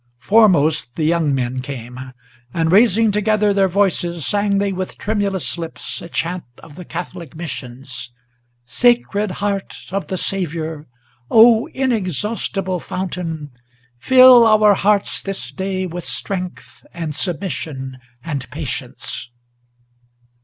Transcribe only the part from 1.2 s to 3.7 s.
men came; and, raising together their